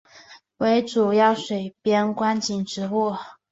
[0.57, 3.13] 为主要水边观景植物。